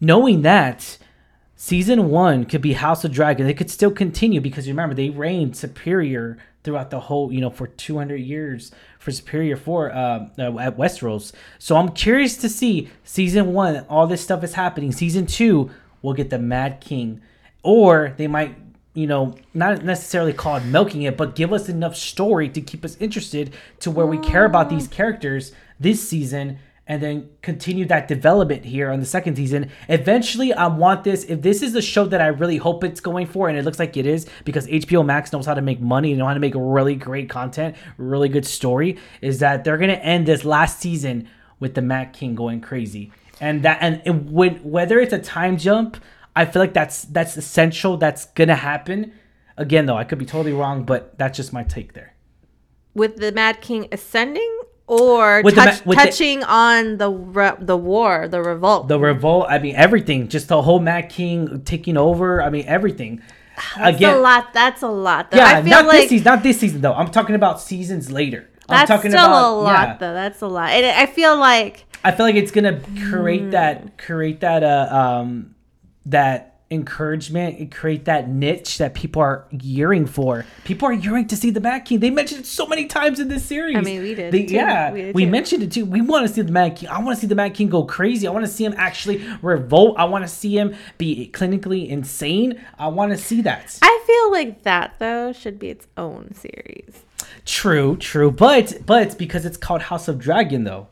knowing 0.00 0.42
that 0.42 0.98
season 1.56 2.10
one 2.10 2.44
could 2.44 2.62
be 2.62 2.72
House 2.72 3.04
of 3.04 3.12
Dragon. 3.12 3.46
They 3.46 3.54
could 3.54 3.70
still 3.70 3.90
continue 3.90 4.40
because 4.40 4.66
remember 4.66 4.94
they 4.94 5.10
reigned 5.10 5.56
superior 5.56 6.38
throughout 6.64 6.90
the 6.90 7.00
whole, 7.00 7.30
you 7.30 7.40
know, 7.40 7.50
for 7.50 7.66
200 7.66 8.16
years 8.16 8.72
for 8.98 9.12
superior 9.12 9.56
for 9.56 9.92
uh, 9.92 10.28
uh, 10.38 10.58
at 10.58 10.76
Westeros. 10.78 11.32
So 11.58 11.76
I'm 11.76 11.90
curious 11.90 12.36
to 12.38 12.48
see 12.48 12.90
season 13.04 13.52
one. 13.52 13.84
All 13.88 14.06
this 14.06 14.22
stuff 14.22 14.42
is 14.42 14.54
happening. 14.54 14.90
Season 14.90 15.26
two, 15.26 15.70
we'll 16.00 16.14
get 16.14 16.30
the 16.30 16.38
Mad 16.38 16.80
King, 16.80 17.20
or 17.62 18.14
they 18.16 18.26
might. 18.26 18.56
You 18.94 19.06
know, 19.06 19.34
not 19.52 19.84
necessarily 19.84 20.32
call 20.32 20.56
it 20.56 20.64
milking 20.64 21.02
it, 21.02 21.16
but 21.16 21.34
give 21.34 21.52
us 21.52 21.68
enough 21.68 21.96
story 21.96 22.48
to 22.48 22.60
keep 22.60 22.84
us 22.84 22.96
interested 23.00 23.52
to 23.80 23.90
where 23.90 24.06
we 24.06 24.18
care 24.18 24.44
about 24.44 24.70
these 24.70 24.88
mm. 24.88 24.92
characters 24.92 25.52
this 25.80 26.08
season 26.08 26.58
and 26.86 27.02
then 27.02 27.30
continue 27.40 27.86
that 27.86 28.08
development 28.08 28.64
here 28.64 28.90
on 28.90 29.00
the 29.00 29.06
second 29.06 29.36
season. 29.36 29.70
Eventually, 29.88 30.52
I 30.52 30.66
want 30.66 31.04
this. 31.04 31.24
If 31.24 31.40
this 31.40 31.62
is 31.62 31.72
the 31.72 31.80
show 31.80 32.04
that 32.06 32.20
I 32.20 32.26
really 32.26 32.58
hope 32.58 32.84
it's 32.84 33.00
going 33.00 33.26
for, 33.26 33.48
and 33.48 33.56
it 33.56 33.64
looks 33.64 33.78
like 33.78 33.96
it 33.96 34.06
is, 34.06 34.26
because 34.44 34.66
HBO 34.66 35.04
Max 35.04 35.32
knows 35.32 35.46
how 35.46 35.54
to 35.54 35.62
make 35.62 35.80
money 35.80 36.10
and 36.10 36.18
know 36.18 36.26
how 36.26 36.34
to 36.34 36.40
make 36.40 36.54
really 36.54 36.94
great 36.94 37.30
content, 37.30 37.76
really 37.96 38.28
good 38.28 38.44
story, 38.44 38.98
is 39.22 39.38
that 39.38 39.64
they're 39.64 39.78
gonna 39.78 39.94
end 39.94 40.26
this 40.26 40.44
last 40.44 40.80
season 40.80 41.28
with 41.58 41.74
the 41.74 41.82
Mad 41.82 42.12
King 42.12 42.34
going 42.34 42.60
crazy, 42.60 43.12
and 43.40 43.62
that 43.62 43.78
and 43.80 44.02
it, 44.04 44.10
when 44.10 44.56
whether 44.56 45.00
it's 45.00 45.14
a 45.14 45.18
time 45.18 45.56
jump, 45.56 45.96
I 46.36 46.44
feel 46.46 46.60
like 46.60 46.74
that's 46.74 47.02
that's 47.02 47.36
essential. 47.36 47.96
That's 47.96 48.26
gonna 48.26 48.56
happen. 48.56 49.12
Again, 49.56 49.86
though, 49.86 49.96
I 49.96 50.04
could 50.04 50.18
be 50.18 50.26
totally 50.26 50.52
wrong, 50.52 50.84
but 50.84 51.16
that's 51.18 51.36
just 51.36 51.52
my 51.52 51.62
take 51.62 51.92
there. 51.94 52.14
with 52.94 53.16
the 53.16 53.32
Mad 53.32 53.60
King 53.60 53.88
ascending 53.92 54.60
or 54.86 55.42
touch, 55.42 55.54
ma- 55.54 55.90
with 55.90 55.98
the- 55.98 56.04
touching 56.04 56.42
on 56.44 56.98
the 56.98 57.10
re- 57.10 57.56
the 57.60 57.76
war, 57.76 58.28
the 58.28 58.40
revolt. 58.42 58.88
the 58.88 58.98
revolt. 58.98 59.46
I 59.48 59.58
mean, 59.58 59.74
everything. 59.76 60.28
Just 60.28 60.48
the 60.48 60.60
whole 60.62 60.80
Mad 60.80 61.08
King 61.08 61.62
taking 61.64 61.96
over. 61.96 62.42
I 62.42 62.50
mean, 62.50 62.64
everything. 62.66 63.22
That's 63.76 64.02
a 64.02 64.16
lot. 64.18 64.52
That's 64.52 64.82
a 64.82 64.88
lot. 64.88 65.30
Though. 65.30 65.38
Yeah, 65.38 65.60
not 65.62 65.86
like 65.86 66.00
this 66.02 66.08
season. 66.10 66.24
Not 66.24 66.42
this 66.42 66.58
season 66.58 66.80
though. 66.80 66.92
I'm 66.94 67.10
talking 67.12 67.36
about 67.36 67.60
seasons 67.60 68.10
later. 68.10 68.48
I'm 68.68 68.78
that's 68.78 68.88
talking 68.88 69.10
still 69.12 69.24
about 69.24 69.52
a 69.52 69.54
lot, 69.54 69.88
yeah. 69.88 69.96
though. 69.98 70.14
That's 70.14 70.40
a 70.40 70.48
lot. 70.48 70.70
And 70.70 70.84
I 70.86 71.06
feel 71.06 71.36
like 71.38 71.84
I 72.02 72.10
feel 72.10 72.26
like 72.26 72.34
it's 72.34 72.50
gonna 72.50 72.80
create 73.08 73.52
that 73.52 73.96
create 73.98 74.40
that 74.40 74.64
uh 74.64 74.88
um 74.90 75.53
that 76.06 76.50
encouragement 76.70 77.58
and 77.58 77.70
create 77.70 78.06
that 78.06 78.28
niche 78.28 78.78
that 78.78 78.94
people 78.94 79.22
are 79.22 79.44
yearning 79.50 80.06
for. 80.06 80.44
People 80.64 80.88
are 80.88 80.92
yearning 80.92 81.28
to 81.28 81.36
see 81.36 81.50
the 81.50 81.60
Mad 81.60 81.80
King. 81.84 82.00
They 82.00 82.10
mentioned 82.10 82.40
it 82.40 82.46
so 82.46 82.66
many 82.66 82.86
times 82.86 83.20
in 83.20 83.28
this 83.28 83.44
series. 83.44 83.76
I 83.76 83.80
mean, 83.82 84.02
we 84.02 84.14
did, 84.14 84.32
They- 84.32 84.46
yeah, 84.46 84.90
We 84.90 84.98
we, 85.12 85.12
did, 85.12 85.26
too. 85.26 85.30
mentioned 85.30 85.62
it 85.62 85.72
too. 85.72 85.84
We 85.84 86.00
want 86.00 86.26
to 86.26 86.32
see 86.32 86.40
the 86.42 86.50
Mad 86.50 86.74
King. 86.76 86.88
I 86.88 86.98
want 87.00 87.16
to 87.16 87.20
see 87.20 87.26
the 87.26 87.34
Mad 87.34 87.54
King 87.54 87.68
go 87.68 87.84
crazy. 87.84 88.26
I 88.26 88.30
want 88.30 88.44
to 88.44 88.50
see 88.50 88.64
him 88.64 88.74
actually 88.76 89.24
revolt. 89.42 89.96
I 89.98 90.04
want 90.04 90.24
to 90.24 90.28
see 90.28 90.58
him 90.58 90.74
be 90.98 91.30
clinically 91.32 91.88
insane. 91.88 92.60
I 92.78 92.88
want 92.88 93.12
to 93.12 93.18
see 93.18 93.42
that. 93.42 93.78
I 93.82 94.02
feel 94.06 94.32
like 94.32 94.62
that 94.64 94.94
though 94.98 95.32
should 95.32 95.58
be 95.58 95.68
its 95.68 95.86
own 95.96 96.34
series. 96.34 97.02
True, 97.44 97.96
true, 97.98 98.30
but 98.30 98.78
but 98.86 99.02
it's 99.02 99.14
because 99.14 99.44
it's 99.44 99.58
called 99.58 99.82
House 99.82 100.08
of 100.08 100.18
Dragon 100.18 100.64
though. 100.64 100.88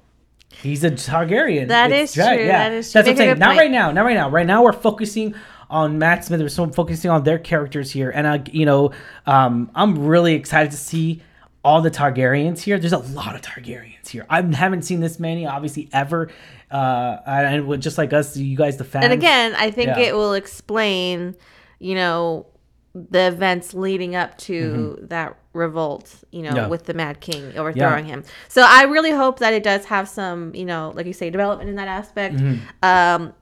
He's 0.62 0.85
a 0.85 0.90
Targaryen. 0.90 1.69
That 1.69 1.90
It's 1.92 2.16
is 2.16 2.25
true, 2.25 2.47
that 2.47 2.73
is 2.73 2.92
true. 2.92 2.99
That's 3.02 3.07
what 3.07 3.11
I'm 3.12 3.16
saying. 3.16 3.38
Not 3.38 3.47
point. 3.49 3.59
right 3.59 3.71
now. 3.71 3.90
Not 3.90 4.04
right 4.04 4.14
now. 4.14 4.28
Right 4.31 4.47
now 4.47 4.62
we're 4.62 4.73
focusing 4.73 5.35
on 5.69 5.99
Matt 5.99 6.25
Smith. 6.25 6.40
We're 6.40 6.49
so 6.49 6.66
focusing 6.69 7.11
on 7.11 7.25
their 7.25 7.38
characters 7.38 7.90
here, 7.90 8.11
and 8.11 8.26
uh, 8.26 8.38
you 8.50 8.64
know, 8.66 8.92
um, 9.26 9.71
I'm 9.75 10.07
really 10.07 10.35
excited 10.35 10.71
to 10.71 10.76
see 10.78 11.23
all 11.64 11.81
the 11.81 11.90
Targaryens 11.90 12.61
here. 12.61 12.78
There's 12.78 12.92
a 12.92 12.99
lot 12.99 13.35
of 13.35 13.40
Targaryens 13.42 14.09
here. 14.09 14.26
I 14.28 14.42
haven't 14.42 14.83
seen 14.83 15.00
this 15.00 15.19
many, 15.21 15.47
obviously, 15.47 15.88
ever. 15.92 16.28
Uh, 16.71 17.19
and 17.26 17.83
just 17.83 17.99
like 17.99 18.12
us, 18.12 18.37
you 18.37 18.57
guys, 18.57 18.78
the 18.78 18.85
fans. 18.85 19.04
And 19.04 19.12
again, 19.12 19.54
I 19.57 19.71
think 19.71 19.88
Yeah. 19.88 19.99
it 19.99 20.14
will 20.16 20.33
explain, 20.35 21.37
you 21.78 21.95
know, 21.95 22.47
the 22.95 23.27
events 23.29 23.73
leading 23.75 24.15
up 24.15 24.37
to 24.39 24.99
that 25.09 25.37
revolt, 25.55 26.15
you 26.31 26.43
know, 26.43 26.49
Mm-hmm. 26.51 26.57
Yeah. 26.57 26.67
with 26.69 26.85
the 26.85 26.95
Mad 26.95 27.21
King 27.21 27.57
overthrowing 27.57 28.05
him. 28.05 28.23
So 28.49 28.65
I 28.69 28.83
really 28.85 29.11
hope 29.13 29.39
that 29.39 29.55
it 29.55 29.63
does 29.63 29.87
have 29.87 30.09
some, 30.09 30.55
you 30.55 30.65
know, 30.67 30.93
like 30.95 31.07
you 31.07 31.13
say, 31.15 31.31
development 31.31 31.71
in 31.71 31.77
that 31.77 31.89
aspect. 31.89 32.37
Mm-hmm. 32.37 32.59
Um, 32.83 33.33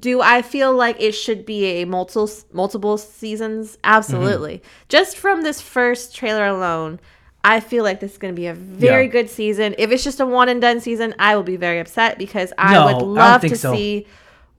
do 0.00 0.20
I 0.20 0.42
feel 0.42 0.72
like 0.74 0.96
it 1.00 1.12
should 1.12 1.46
be 1.46 1.64
a 1.82 1.84
multiple 1.84 2.28
multiple 2.52 2.98
seasons? 2.98 3.78
Absolutely. 3.84 4.58
Mm-hmm. 4.58 4.68
Just 4.88 5.16
from 5.16 5.42
this 5.42 5.60
first 5.60 6.14
trailer 6.14 6.44
alone, 6.46 6.98
I 7.44 7.60
feel 7.60 7.84
like 7.84 8.00
this 8.00 8.12
is 8.12 8.18
going 8.18 8.34
to 8.34 8.40
be 8.40 8.48
a 8.48 8.54
very 8.54 9.04
Yeah. 9.06 9.12
good 9.12 9.30
season. 9.30 9.76
If 9.78 9.92
it's 9.92 10.02
just 10.02 10.18
a 10.18 10.26
one 10.26 10.48
and 10.48 10.60
done 10.60 10.80
season, 10.80 11.14
I 11.20 11.36
will 11.36 11.44
be 11.44 11.56
very 11.56 11.78
upset 11.78 12.18
because 12.18 12.52
I 12.58 12.74
No, 12.74 12.86
would 12.86 13.02
love 13.06 13.40
think 13.42 13.52
to 13.52 13.58
so. 13.60 13.68
Mm-hmm. 13.70 13.76
see 13.76 14.06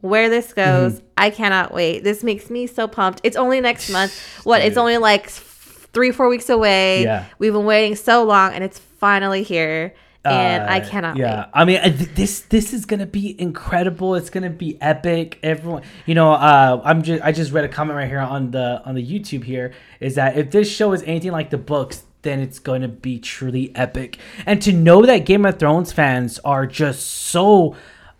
where 0.02 0.30
this 0.30 0.54
goes. 0.54 1.02
I 1.18 1.30
cannot 1.30 1.74
wait. 1.74 2.04
This 2.04 2.24
makes 2.24 2.50
me 2.50 2.68
so 2.68 2.88
pumped. 2.88 3.22
It's 3.24 3.38
only 3.38 3.60
next 3.62 3.90
month. 3.90 4.18
What? 4.44 4.62
It's 4.62 4.78
only 4.78 4.98
like 4.98 5.30
three, 5.30 6.12
four 6.12 6.30
weeks 6.30 6.50
away. 6.50 7.04
Yeah. 7.04 7.26
We've 7.40 7.54
been 7.54 7.66
waiting 7.66 7.96
so 7.96 8.24
long, 8.24 8.54
and 8.54 8.64
it's 8.64 8.80
finally 8.80 9.44
here. 9.44 9.94
And 10.26 10.64
I 10.70 10.80
Uh, 10.82 10.90
cannot 10.90 11.16
yeah. 11.16 11.38
wait. 11.38 11.46
I 11.54 11.64
mean, 11.66 11.80
I 11.82 11.90
th- 11.90 12.10
this 12.14 12.42
this 12.42 12.74
is 12.74 12.86
gonna 12.86 13.06
be 13.06 13.40
incredible. 13.40 14.14
It's 14.16 14.30
gonna 14.30 14.50
be 14.50 14.78
epic. 14.82 15.40
Everyone, 15.42 15.84
you 16.06 16.16
know, 16.16 16.34
uh, 16.34 16.82
I'm 16.84 17.02
just 17.02 17.24
I 17.24 17.32
just 17.32 17.54
read 17.54 17.64
a 17.64 17.70
comment 17.70 17.96
right 17.96 18.10
here 18.10 18.20
on 18.20 18.52
the 18.52 18.82
on 18.86 18.96
the 18.96 19.06
YouTube 19.06 19.46
here 19.46 19.72
is 20.02 20.16
that 20.16 20.36
if 20.38 20.52
this 20.52 20.70
show 20.70 20.92
is 20.92 21.02
anything 21.04 21.32
like 21.32 21.50
the 21.50 21.58
books, 21.58 22.04
then 22.24 22.42
it's 22.42 22.60
going 22.60 22.82
to 22.82 22.90
be 22.90 23.20
truly 23.20 23.72
epic. 23.74 24.18
And 24.46 24.62
to 24.64 24.74
know 24.74 25.06
that 25.06 25.20
Game 25.20 25.46
of 25.46 25.60
Thrones 25.60 25.94
fans 25.94 26.40
are 26.44 26.66
just 26.68 27.08
so. 27.08 27.78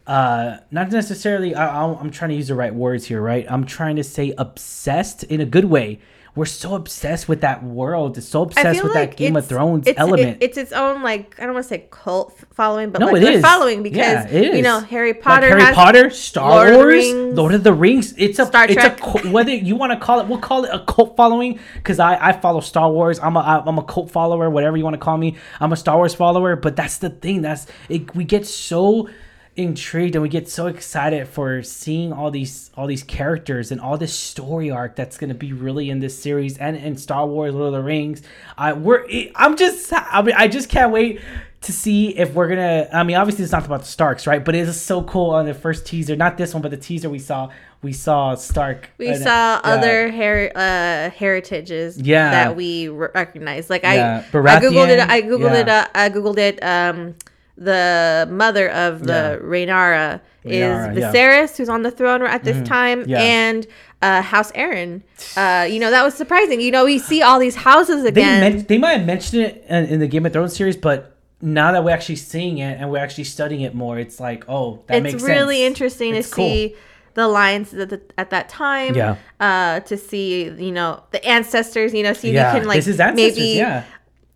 Uh, 0.08 0.58
not 0.72 0.90
necessarily. 0.90 1.54
I, 1.54 1.84
I'm 1.86 2.10
trying 2.12 2.30
to 2.30 2.36
use 2.36 2.48
the 2.48 2.56
right 2.56 2.74
words 2.74 3.06
here, 3.06 3.22
right? 3.22 3.46
I'm 3.50 3.66
trying 3.66 3.98
to 3.98 4.04
say 4.04 4.34
obsessed 4.38 5.24
in 5.26 5.42
a 5.42 5.46
good 5.46 5.66
way. 5.66 6.00
We're 6.34 6.46
so 6.46 6.76
obsessed 6.76 7.28
with 7.28 7.42
that 7.42 7.64
world. 7.64 8.16
It's 8.20 8.28
so 8.28 8.44
obsessed 8.44 8.84
with 8.84 8.94
like 8.94 9.10
that 9.12 9.18
Game 9.18 9.36
of 9.36 9.48
Thrones 9.48 9.88
it's, 9.88 10.00
element. 10.00 10.38
it- 10.40 10.46
it's 10.46 10.58
its 10.58 10.72
own 10.72 11.02
like 11.02 11.36
I 11.40 11.46
don't 11.46 11.56
want 11.56 11.64
to 11.66 11.68
say 11.70 11.88
cult 11.90 12.32
following, 12.54 12.92
but 12.92 13.00
No, 13.00 13.08
like 13.08 13.24
it 13.24 13.36
a 13.38 13.42
following 13.42 13.82
because 13.82 14.32
Yeah, 14.32 14.54
you 14.54 14.62
know 14.62 14.80
Harry 14.80 15.14
Like 15.14 15.24
Potter, 15.24 15.48
Harry 15.48 15.62
has 15.64 15.74
Potter, 15.76 16.10
Star 16.12 16.66
Lord 16.70 16.76
Wars, 16.76 16.86
Rings. 16.94 17.36
Lord 17.38 17.54
of 17.56 17.64
the 17.64 17.74
Rings. 17.74 18.14
It's 18.20 18.38
a 18.38 18.46
Star 18.46 18.66
it's 18.66 18.74
a 18.74 18.76
Trek. 18.76 19.00
cult- 19.00 19.26
whether 19.26 19.52
you 19.52 19.76
want 19.76 19.94
to 19.94 20.00
call 20.00 20.20
it, 20.20 20.28
we'll 20.28 20.38
call 20.38 20.64
it 20.64 20.70
a 20.72 20.86
cult 20.86 21.18
following 21.18 21.60
because 21.74 21.98
I 22.00 22.16
I 22.30 22.34
follow 22.34 22.60
Star 22.62 22.90
Wars. 22.92 23.20
I'm 23.20 23.36
a 23.36 23.64
i'm 23.66 23.80
a 23.80 23.84
cult 23.84 24.12
follower, 24.12 24.48
whatever 24.52 24.78
you 24.78 24.84
want 24.84 24.94
to 24.94 25.00
call 25.00 25.18
me. 25.18 25.38
I'm 25.60 25.74
a 25.74 25.76
Star 25.76 25.98
Wars 25.98 26.14
follower, 26.14 26.56
but 26.56 26.76
that's 26.76 27.00
the 27.00 27.10
thing. 27.10 27.42
That's 27.42 27.66
it, 27.90 28.16
we 28.16 28.24
get 28.26 28.46
so 28.46 29.10
intrigued 29.58 30.16
and 30.16 30.22
we 30.22 30.30
get 30.30 30.48
so 30.50 30.68
excited 30.68 31.28
for 31.28 31.64
seeing 31.64 32.14
all 32.14 32.30
these 32.32 32.70
all 32.78 32.88
these 32.88 33.04
characters 33.04 33.72
and 33.72 33.82
all 33.82 33.98
this 33.98 34.14
story 34.14 34.70
arc 34.70 34.96
that's 34.96 35.18
going 35.18 35.30
to 35.30 35.36
be 35.36 35.52
really 35.54 35.90
in 35.90 36.00
this 36.00 36.18
series 36.22 36.58
and 36.58 36.78
in 36.78 36.96
Star 36.98 37.26
Wars 37.26 37.54
Lord 37.54 37.68
of 37.68 37.74
the 37.74 37.82
Rings. 37.84 38.22
I 38.58 38.74
we're 38.74 39.06
I'm 39.36 39.58
just 39.58 39.92
I 39.94 40.22
mean 40.22 40.36
I 40.38 40.48
just 40.48 40.70
can't 40.70 40.92
wait 40.92 41.20
to 41.62 41.74
see 41.74 42.16
if 42.16 42.34
we're 42.36 42.48
gonna 42.48 42.88
I 42.94 43.04
mean 43.04 43.16
obviously 43.18 43.44
it's 43.44 43.52
not 43.52 43.66
about 43.66 43.80
the 43.82 43.88
Starks 43.88 44.28
right 44.28 44.46
but 44.46 44.54
it 44.56 44.68
is 44.68 44.80
so 44.80 45.02
cool 45.04 45.32
on 45.32 45.46
the 45.48 45.54
first 45.56 45.86
teaser 45.88 46.16
not 46.16 46.38
this 46.38 46.54
one 46.54 46.62
but 46.62 46.70
the 46.72 46.78
teaser 46.78 47.10
we 47.10 47.20
saw 47.20 47.50
we 47.82 47.94
saw 47.94 48.36
Stark 48.36 48.90
We 48.98 49.10
and, 49.10 49.24
saw 49.24 49.56
uh, 49.56 49.62
other 49.64 50.12
her- 50.12 50.52
uh, 50.56 51.10
heritages 51.16 52.00
Yeah. 52.00 52.32
that 52.32 52.56
we 52.56 52.88
recognize. 52.88 53.70
Like 53.70 53.84
Yeah, 53.84 54.24
I, 54.34 54.38
I 54.38 54.60
googled 54.60 54.90
it. 54.90 55.00
I 55.00 55.22
googled 55.22 55.54
it. 55.60 55.70
Uh, 55.70 55.88
I 55.94 56.10
googled 56.10 56.38
it. 56.40 56.64
Um, 56.64 57.16
the 57.58 58.28
mother 58.30 58.70
of 58.70 59.04
the 59.04 59.40
Rhaenyra 59.44 60.22
is 60.44 60.52
Rhaenyra, 60.52 60.54
yeah. 60.54 60.88
Mm-hmm. 60.88 60.98
Viserys, 61.00 61.58
who's 61.58 61.70
on 61.70 61.82
the 61.84 61.92
throne 61.92 62.22
at 62.24 62.44
this 62.44 62.66
time, 62.68 63.04
Yeah. 63.08 63.20
and 63.20 63.68
uh, 64.02 64.22
House 64.22 64.52
Arryn. 64.54 65.02
Uh, 65.36 65.66
you 65.66 65.80
know 65.80 65.90
that 65.90 66.04
was 66.04 66.14
surprising. 66.14 66.62
You 66.62 66.72
know 66.72 66.86
we 66.86 67.00
see 67.00 67.22
all 67.22 67.40
these 67.40 67.56
houses 67.56 68.04
they 68.04 68.10
again. 68.10 68.40
men- 68.42 68.66
they 68.68 68.78
might 68.78 68.98
have 68.98 69.06
mentioned 69.08 69.42
it 69.44 69.66
in, 69.68 69.86
in 69.86 70.00
the 70.00 70.08
Game 70.08 70.26
of 70.26 70.34
Thrones 70.34 70.56
series 70.56 70.78
but 70.78 71.16
now 71.42 71.72
that 71.72 71.84
we're 71.84 71.92
actually 71.92 72.16
seeing 72.16 72.58
it 72.60 72.80
and 72.80 72.90
we're 72.92 72.98
actually 73.04 73.24
studying 73.24 73.62
it 73.62 73.74
more 73.76 74.00
it's 74.00 74.20
like 74.20 74.44
oh 74.48 74.84
that 74.88 74.98
it's 74.98 75.04
makes 75.04 75.14
sense. 75.14 75.24
It's 75.24 75.30
really 75.40 75.64
interesting 75.66 76.16
It's 76.16 76.30
to 76.30 76.36
cool. 76.36 76.48
see 76.48 76.76
the 77.16 77.28
lines 77.28 77.74
at, 77.74 77.90
the, 77.90 78.02
at 78.20 78.30
that 78.30 78.48
time. 78.50 78.94
Yeah. 78.96 79.16
Uh, 79.40 79.80
to 79.82 79.98
see 79.98 80.44
you 80.46 80.72
know 80.72 81.04
the 81.12 81.24
ancestors. 81.26 81.92
You 81.94 82.04
know, 82.04 82.14
see 82.14 82.32
yeah 82.32 82.50
if 82.50 82.54
you 82.54 82.60
can 82.62 82.68
like 82.68 82.78
this 82.78 82.88
is 82.88 83.00
maybe 83.00 83.58
yeah 83.58 83.84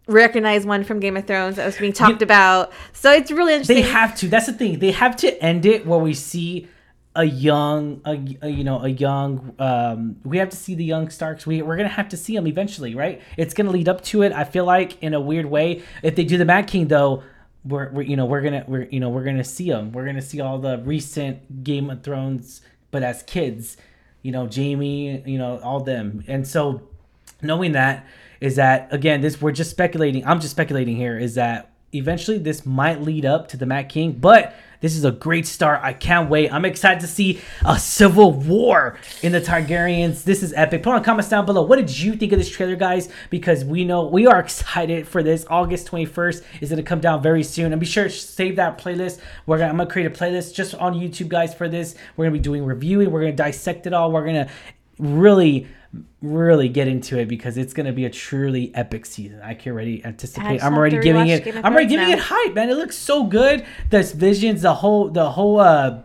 recognize 0.08 0.66
one 0.66 0.84
from 0.84 1.00
Game 1.00 1.18
of 1.18 1.26
Thrones 1.26 1.56
that 1.56 1.66
was 1.66 1.78
being 1.78 1.94
talked 1.94 2.22
about. 2.22 2.72
So 2.94 3.12
it's 3.12 3.32
really 3.32 3.54
interesting. 3.54 3.78
they 3.78 3.82
have 3.84 4.16
to. 4.18 4.28
That's 4.28 4.48
the 4.48 4.54
thing. 4.54 4.80
They 4.80 4.92
have 4.92 5.16
to 5.18 5.44
end 5.44 5.66
it 5.66 5.86
where 5.86 6.00
we 6.00 6.14
see 6.14 6.68
a 7.14 7.26
young 7.26 8.00
a, 8.06 8.12
a, 8.42 8.50
you 8.50 8.64
know 8.64 8.82
a 8.82 8.88
young 8.88 9.54
um 9.60 10.16
we 10.24 10.38
have 10.38 10.48
to 10.50 10.56
see 10.56 10.76
the 10.76 10.86
young 10.86 11.10
starks. 11.10 11.46
We, 11.46 11.62
we're 11.62 11.76
gonna 11.76 11.90
have 11.90 12.08
to 12.10 12.18
see 12.18 12.36
them 12.36 12.48
eventually 12.48 12.96
right? 12.96 13.22
It's 13.36 13.54
gonna 13.54 13.72
lead 13.72 13.90
up 13.90 14.02
to 14.06 14.22
it 14.22 14.32
i 14.32 14.46
feel 14.46 14.64
like 14.64 15.02
in 15.04 15.14
a 15.14 15.20
weird 15.20 15.46
way. 15.46 15.84
If 16.04 16.16
they 16.16 16.24
do 16.24 16.38
the 16.38 16.46
mad 16.46 16.68
king 16.68 16.88
though 16.88 17.24
we're, 17.66 17.92
we're 17.92 18.04
you 18.04 18.16
know 18.16 18.26
we're 18.26 18.42
gonna 18.42 18.64
we're 18.66 18.84
you 18.84 19.00
know 19.02 19.10
we're 19.10 19.26
gonna 19.26 19.44
see 19.44 19.70
them 19.70 19.92
we're 19.92 20.06
gonna 20.06 20.22
see 20.22 20.40
all 20.40 20.58
the 20.58 20.78
recent 20.80 21.64
game 21.64 21.90
of 21.90 22.02
thrones 22.02 22.62
but 22.90 23.04
as 23.04 23.22
kids 23.24 23.78
you 24.24 24.32
know 24.32 24.48
jamie 24.48 25.22
you 25.26 25.38
know 25.38 25.60
all 25.60 25.82
them. 25.82 26.24
And 26.28 26.48
so 26.48 26.82
knowing 27.42 27.74
that 27.74 28.06
is 28.42 28.58
that 28.58 28.92
again 28.92 29.22
this 29.22 29.40
we're 29.40 29.52
just 29.52 29.70
speculating 29.70 30.26
i'm 30.26 30.42
just 30.42 30.52
speculating 30.52 30.98
here 30.98 31.18
is 31.18 31.36
that 31.36 31.72
eventually 31.94 32.38
this 32.38 32.66
might 32.66 33.02
lead 33.02 33.26
up 33.26 33.48
to 33.50 33.58
the 33.58 33.66
Mad 33.66 33.90
King, 33.90 34.14
but 34.14 34.56
this 34.80 34.96
is 34.96 35.06
a 35.06 35.12
great 35.12 35.46
start. 35.46 35.82
I 35.84 35.94
can't 35.94 36.30
wait. 36.30 36.52
I'm 36.52 36.66
excited 36.66 37.02
to 37.02 37.08
see 37.08 37.40
a 37.64 37.78
civil 37.78 38.32
war 38.32 38.98
in 39.22 39.32
the 39.32 39.40
Targaryens. 39.40 40.24
This 40.24 40.42
is 40.42 40.54
epic. 40.54 40.82
Put 40.82 40.94
on 40.94 41.04
comments 41.04 41.30
down 41.30 41.46
below. 41.46 41.62
What 41.62 41.76
did 41.76 42.00
you 42.00 42.16
think 42.16 42.32
of 42.32 42.40
this 42.40 42.50
trailer, 42.50 42.76
guys? 42.76 43.08
Because 43.30 43.64
we 43.64 43.86
know 43.86 44.08
we 44.08 44.26
are 44.26 44.40
excited 44.40 45.08
for 45.08 45.22
this. 45.22 45.46
August 45.50 45.88
21st 45.88 46.44
is 46.62 46.70
going 46.70 46.78
to 46.78 46.84
come 46.84 47.00
down 47.00 47.22
very 47.22 47.44
soon. 47.44 47.72
And 47.74 47.80
be 47.80 47.86
sure 47.86 48.06
to 48.06 48.10
save 48.10 48.56
that 48.56 48.80
playlist. 48.80 49.20
We're 49.46 49.60
gonna, 49.60 49.70
I'm 49.70 49.78
going 49.78 49.88
to 49.88 49.94
create 49.94 50.08
a 50.08 50.10
playlist 50.10 50.56
just 50.56 50.74
on 50.76 50.96
YouTube, 50.96 51.28
guys, 51.28 51.54
for 51.54 51.70
this. 51.70 51.94
We're 52.18 52.26
going 52.26 52.34
to 52.34 52.40
be 52.40 52.44
doing 52.44 52.66
reviewing. 52.66 53.12
We're 53.12 53.22
going 53.22 53.34
to 53.34 53.44
dissect 53.44 53.86
it 53.86 53.94
all. 53.94 54.12
We're 54.12 54.26
going 54.26 54.48
to 54.48 54.52
really 54.98 55.68
really 56.22 56.70
get 56.70 56.88
into 56.88 57.18
it 57.20 57.28
because 57.28 57.58
it's 57.58 57.74
going 57.74 57.86
to 57.86 57.92
be 57.92 58.06
a 58.06 58.10
truly 58.10 58.74
epic 58.76 59.06
season. 59.06 59.42
I 59.44 59.54
can 59.54 59.72
already 59.74 60.04
anticipate. 60.06 60.64
I'm 60.64 60.76
already 60.76 61.00
giving 61.00 61.28
it 61.28 61.48
I'm 61.58 61.74
already 61.74 61.88
giving 61.88 62.08
now. 62.08 62.14
it 62.14 62.20
hype, 62.20 62.54
man. 62.54 62.70
It 62.70 62.78
looks 62.78 62.98
so 62.98 63.24
good. 63.24 63.66
This 63.90 64.12
visions, 64.14 64.62
the 64.62 64.76
whole 64.76 65.10
the 65.10 65.32
whole 65.32 65.60
uh 65.60 66.02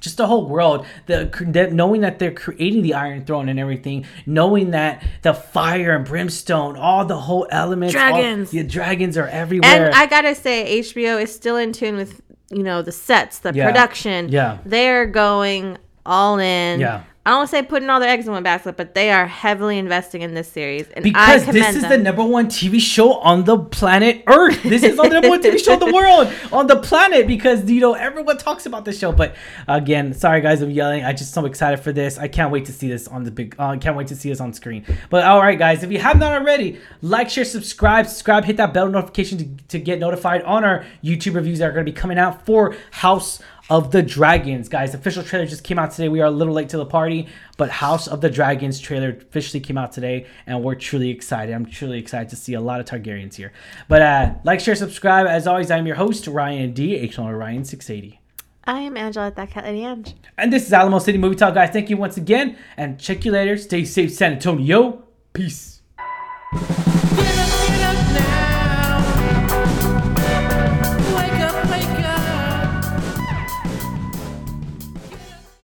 just 0.00 0.16
the 0.16 0.28
whole 0.28 0.46
world, 0.46 0.86
the, 1.06 1.24
the 1.50 1.70
knowing 1.72 2.02
that 2.02 2.20
they're 2.20 2.30
creating 2.32 2.82
the 2.82 2.94
Iron 2.94 3.24
Throne 3.24 3.48
and 3.48 3.58
everything, 3.58 4.06
knowing 4.26 4.70
that 4.70 5.04
the 5.22 5.34
fire 5.34 5.96
and 5.96 6.04
brimstone, 6.04 6.76
all 6.76 7.04
the 7.04 7.16
whole 7.18 7.48
elements, 7.50 7.94
Dragons. 7.94 8.52
the 8.52 8.62
dragons 8.62 9.18
are 9.18 9.26
everywhere. 9.26 9.86
And 9.86 9.94
I 9.94 10.06
gotta 10.06 10.36
say, 10.36 10.78
HBO 10.80 11.20
is 11.20 11.34
still 11.34 11.56
in 11.56 11.72
tune 11.72 11.96
with 11.96 12.20
you 12.50 12.62
know 12.62 12.80
the 12.80 12.92
sets, 12.92 13.40
the 13.40 13.52
Yeah. 13.52 13.66
production. 13.66 14.28
Yeah. 14.28 14.58
they're 14.64 15.04
going 15.06 15.78
all 16.06 16.38
in. 16.38 16.80
Yeah. 16.80 17.02
I 17.26 17.32
don't 17.32 17.46
say 17.46 17.62
putting 17.62 17.90
all 17.90 18.00
their 18.00 18.08
eggs 18.08 18.26
in 18.26 18.32
one 18.32 18.42
basket, 18.42 18.76
but 18.78 18.94
they 18.94 19.10
are 19.10 19.26
heavily 19.26 19.76
investing 19.76 20.22
in 20.22 20.32
this 20.32 20.48
series, 20.48 20.88
and 20.90 21.04
I 21.04 21.08
because 21.10 21.46
this 21.46 21.76
is 21.76 21.82
them. 21.82 21.90
the 21.90 21.98
number 21.98 22.24
one 22.24 22.46
TV 22.46 22.80
show 22.80 23.14
on 23.14 23.44
the 23.44 23.58
planet 23.58 24.22
Earth. 24.26 24.62
This 24.62 24.82
is 24.82 24.98
on 24.98 25.08
the 25.08 25.14
number 25.14 25.28
one 25.28 25.42
TV 25.42 25.62
show 25.62 25.74
in 25.74 25.80
the 25.80 25.92
world 25.92 26.32
on 26.52 26.68
the 26.68 26.76
planet 26.76 27.26
because 27.26 27.70
you 27.70 27.80
know 27.80 27.92
everyone 27.92 28.38
talks 28.38 28.64
about 28.64 28.86
this 28.86 28.98
show. 28.98 29.12
But 29.12 29.36
again, 29.66 30.14
sorry 30.14 30.40
guys, 30.40 30.62
I'm 30.62 30.70
yelling. 30.70 31.04
I 31.04 31.12
just 31.12 31.34
so 31.34 31.44
excited 31.44 31.80
for 31.80 31.92
this. 31.92 32.16
I 32.18 32.28
can't 32.28 32.50
wait 32.50 32.64
to 32.64 32.72
see 32.72 32.88
this 32.88 33.06
on 33.06 33.24
the 33.24 33.30
big. 33.30 33.54
I 33.58 33.74
uh, 33.74 33.78
can't 33.78 33.96
wait 33.96 34.06
to 34.06 34.16
see 34.16 34.30
this 34.30 34.40
on 34.40 34.54
screen. 34.54 34.86
But 35.10 35.24
all 35.24 35.40
right, 35.40 35.58
guys, 35.58 35.82
if 35.82 35.92
you 35.92 35.98
have 35.98 36.18
not 36.18 36.32
already, 36.32 36.80
like, 37.02 37.28
share, 37.28 37.44
subscribe, 37.44 38.06
subscribe, 38.06 38.44
hit 38.46 38.56
that 38.56 38.72
bell 38.72 38.88
notification 38.88 39.38
to, 39.38 39.64
to 39.68 39.78
get 39.78 39.98
notified 39.98 40.42
on 40.42 40.64
our 40.64 40.86
YouTube 41.04 41.34
reviews 41.34 41.58
that 41.58 41.68
are 41.68 41.72
going 41.72 41.84
to 41.84 41.92
be 41.92 41.96
coming 41.96 42.18
out 42.18 42.46
for 42.46 42.74
House 42.90 43.40
of 43.70 43.90
the 43.90 44.02
Dragons, 44.02 44.68
guys. 44.68 44.94
Official 44.94 45.22
trailer 45.22 45.46
just 45.46 45.64
came 45.64 45.78
out 45.78 45.90
today. 45.90 46.08
We 46.08 46.20
are 46.20 46.26
a 46.26 46.30
little 46.30 46.54
late 46.54 46.68
to 46.70 46.76
the 46.76 46.86
party, 46.86 47.28
but 47.56 47.70
House 47.70 48.08
of 48.08 48.20
the 48.20 48.30
Dragons 48.30 48.80
trailer 48.80 49.10
officially 49.10 49.60
came 49.60 49.76
out 49.76 49.92
today, 49.92 50.26
and 50.46 50.62
we're 50.62 50.74
truly 50.74 51.10
excited. 51.10 51.54
I'm 51.54 51.66
truly 51.66 51.98
excited 51.98 52.28
to 52.30 52.36
see 52.36 52.54
a 52.54 52.60
lot 52.60 52.80
of 52.80 52.86
Targaryens 52.86 53.34
here. 53.34 53.52
But 53.88 54.02
uh, 54.02 54.34
like, 54.44 54.60
share, 54.60 54.74
subscribe. 54.74 55.26
As 55.26 55.46
always, 55.46 55.70
I'm 55.70 55.86
your 55.86 55.96
host 55.96 56.26
Ryan 56.26 56.72
D. 56.72 56.96
H 56.96 57.18
Ryan 57.18 57.64
680. 57.64 58.20
I 58.64 58.80
am 58.80 58.96
Angela 58.98 59.32
that 59.34 59.50
cat 59.50 59.64
Lady 59.64 59.84
Ange. 59.84 60.14
And 60.36 60.52
this 60.52 60.66
is 60.66 60.72
Alamo 60.72 60.98
City 60.98 61.16
Movie 61.16 61.36
Talk, 61.36 61.54
guys. 61.54 61.70
Thank 61.70 61.88
you 61.88 61.96
once 61.96 62.16
again, 62.16 62.56
and 62.76 62.98
check 62.98 63.24
you 63.24 63.32
later. 63.32 63.56
Stay 63.56 63.84
safe, 63.84 64.12
San 64.12 64.32
Antonio. 64.32 65.04
Peace. 65.32 65.80